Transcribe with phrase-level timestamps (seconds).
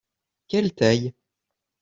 [0.47, 1.13] Quelle taille?